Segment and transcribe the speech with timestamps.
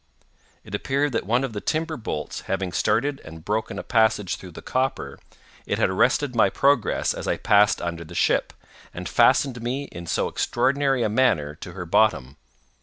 [0.63, 4.53] It appeared that one of the timber bolts having started and broken a passage through
[4.53, 5.19] the copper,
[5.67, 8.51] it had arrested my progress as I passed under the ship,
[8.95, 12.37] and fastened me in so extraordinary a manner to her bottom.